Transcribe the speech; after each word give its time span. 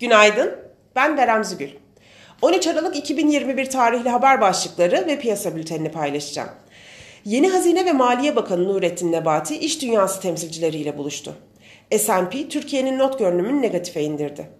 Günaydın, 0.00 0.56
ben 0.96 1.16
Berem 1.16 1.44
Zügül. 1.44 1.70
13 2.42 2.66
Aralık 2.66 2.96
2021 2.96 3.70
tarihli 3.70 4.08
haber 4.08 4.40
başlıkları 4.40 5.06
ve 5.06 5.18
piyasa 5.18 5.56
bültenini 5.56 5.90
paylaşacağım. 5.92 6.48
Yeni 7.24 7.48
Hazine 7.48 7.84
ve 7.84 7.92
Maliye 7.92 8.36
Bakanı 8.36 8.68
Nurettin 8.68 9.12
Nebati 9.12 9.58
iş 9.58 9.82
dünyası 9.82 10.20
temsilcileriyle 10.20 10.98
buluştu. 10.98 11.34
S&P 11.98 12.48
Türkiye'nin 12.48 12.98
not 12.98 13.18
görünümünü 13.18 13.62
negatife 13.62 14.02
indirdi. 14.02 14.50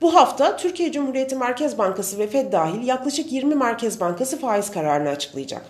Bu 0.00 0.14
hafta 0.14 0.56
Türkiye 0.56 0.92
Cumhuriyeti 0.92 1.36
Merkez 1.36 1.78
Bankası 1.78 2.18
ve 2.18 2.26
Fed 2.26 2.52
dahil 2.52 2.86
yaklaşık 2.86 3.32
20 3.32 3.54
Merkez 3.54 4.00
Bankası 4.00 4.40
faiz 4.40 4.70
kararını 4.70 5.08
açıklayacak. 5.08 5.62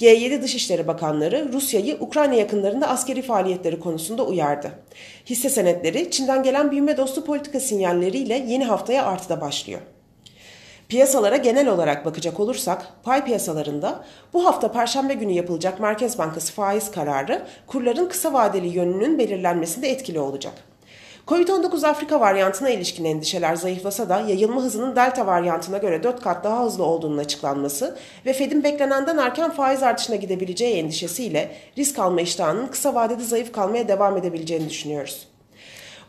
G7 0.00 0.42
Dışişleri 0.42 0.86
Bakanları 0.86 1.52
Rusya'yı 1.52 1.96
Ukrayna 2.00 2.34
yakınlarında 2.34 2.88
askeri 2.88 3.22
faaliyetleri 3.22 3.80
konusunda 3.80 4.26
uyardı. 4.26 4.70
Hisse 5.26 5.48
senetleri 5.48 6.10
Çin'den 6.10 6.42
gelen 6.42 6.70
büyüme 6.70 6.96
dostu 6.96 7.24
politika 7.24 7.60
sinyalleriyle 7.60 8.34
yeni 8.34 8.64
haftaya 8.64 9.06
artıda 9.06 9.40
başlıyor. 9.40 9.80
Piyasalara 10.88 11.36
genel 11.36 11.68
olarak 11.68 12.04
bakacak 12.04 12.40
olursak 12.40 12.86
pay 13.02 13.24
piyasalarında 13.24 14.04
bu 14.32 14.46
hafta 14.46 14.72
perşembe 14.72 15.14
günü 15.14 15.32
yapılacak 15.32 15.80
Merkez 15.80 16.18
Bankası 16.18 16.52
faiz 16.52 16.90
kararı 16.90 17.42
kurların 17.66 18.08
kısa 18.08 18.32
vadeli 18.32 18.68
yönünün 18.68 19.18
belirlenmesinde 19.18 19.90
etkili 19.90 20.20
olacak. 20.20 20.54
Covid-19 21.28 21.86
Afrika 21.86 22.20
varyantına 22.20 22.70
ilişkin 22.70 23.04
endişeler 23.04 23.56
zayıflasa 23.56 24.08
da 24.08 24.20
yayılma 24.20 24.62
hızının 24.62 24.96
Delta 24.96 25.26
varyantına 25.26 25.78
göre 25.78 26.02
4 26.02 26.22
kat 26.22 26.44
daha 26.44 26.64
hızlı 26.64 26.84
olduğunun 26.84 27.18
açıklanması 27.18 27.98
ve 28.26 28.32
Fed'in 28.32 28.64
beklenenden 28.64 29.18
erken 29.18 29.50
faiz 29.50 29.82
artışına 29.82 30.16
gidebileceği 30.16 30.74
endişesiyle 30.74 31.50
risk 31.78 31.98
alma 31.98 32.20
iştahının 32.20 32.66
kısa 32.66 32.94
vadede 32.94 33.22
zayıf 33.22 33.52
kalmaya 33.52 33.88
devam 33.88 34.16
edebileceğini 34.16 34.70
düşünüyoruz. 34.70 35.28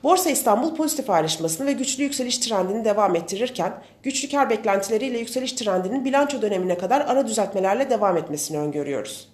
Borsa 0.04 0.30
İstanbul 0.30 0.76
pozitif 0.76 1.10
ayrışmasını 1.10 1.68
ve 1.68 1.72
güçlü 1.72 2.04
yükseliş 2.04 2.38
trendini 2.38 2.86
devam 2.86 3.16
ettirirken, 3.16 3.74
güçlü 4.04 4.30
kar 4.30 4.50
beklentileriyle 4.50 5.20
yükseliş 5.20 5.54
trendinin 5.54 6.06
bilanço 6.06 6.42
dönemine 6.42 6.78
kadar 6.78 7.02
ara 7.02 7.28
düzeltmelerle 7.28 7.90
devam 7.90 8.18
etmesini 8.18 8.58
öngörüyoruz. 8.58 9.29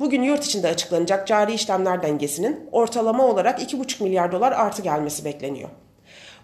Bugün 0.00 0.22
yurt 0.22 0.44
içinde 0.44 0.68
açıklanacak 0.68 1.26
cari 1.26 1.54
işlemler 1.54 2.02
dengesinin 2.02 2.68
ortalama 2.72 3.26
olarak 3.26 3.60
2,5 3.60 4.02
milyar 4.02 4.32
dolar 4.32 4.52
artı 4.52 4.82
gelmesi 4.82 5.24
bekleniyor. 5.24 5.68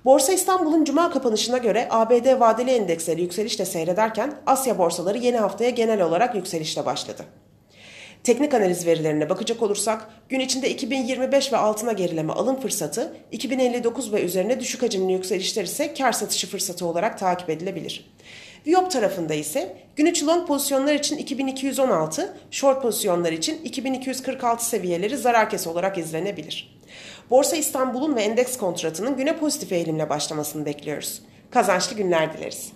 Borsa 0.04 0.32
İstanbul'un 0.32 0.84
cuma 0.84 1.10
kapanışına 1.10 1.58
göre 1.58 1.88
ABD 1.90 2.40
vadeli 2.40 2.70
endeksleri 2.70 3.22
yükselişle 3.22 3.64
seyrederken 3.64 4.34
Asya 4.46 4.78
borsaları 4.78 5.18
yeni 5.18 5.36
haftaya 5.36 5.70
genel 5.70 6.02
olarak 6.02 6.34
yükselişle 6.34 6.86
başladı. 6.86 7.24
Teknik 8.24 8.54
analiz 8.54 8.86
verilerine 8.86 9.30
bakacak 9.30 9.62
olursak 9.62 10.08
gün 10.28 10.40
içinde 10.40 10.70
2025 10.70 11.52
ve 11.52 11.56
altına 11.56 11.92
gerileme 11.92 12.32
alım 12.32 12.60
fırsatı, 12.60 13.16
2059 13.32 14.12
ve 14.12 14.22
üzerine 14.22 14.60
düşük 14.60 14.82
hacimli 14.82 15.12
yükselişler 15.12 15.64
ise 15.64 15.94
kar 15.94 16.12
satışı 16.12 16.46
fırsatı 16.46 16.86
olarak 16.86 17.18
takip 17.18 17.50
edilebilir. 17.50 18.14
Viyop 18.66 18.90
tarafında 18.90 19.34
ise 19.34 19.76
gün 19.96 20.26
long 20.26 20.48
pozisyonlar 20.48 20.94
için 20.94 21.18
2216, 21.18 22.36
short 22.50 22.82
pozisyonlar 22.82 23.32
için 23.32 23.64
2246 23.64 24.64
seviyeleri 24.64 25.16
zarar 25.16 25.50
kes 25.50 25.66
olarak 25.66 25.98
izlenebilir. 25.98 26.78
Borsa 27.30 27.56
İstanbul'un 27.56 28.16
ve 28.16 28.22
endeks 28.22 28.56
kontratının 28.56 29.16
güne 29.16 29.36
pozitif 29.36 29.72
eğilimle 29.72 30.08
başlamasını 30.10 30.66
bekliyoruz. 30.66 31.22
Kazançlı 31.50 31.96
günler 31.96 32.32
dileriz. 32.32 32.72